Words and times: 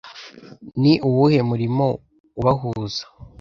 Ni 0.81 0.93
uwuhe 1.07 1.39
murimo 1.49 1.85
ubahuza 2.39 3.03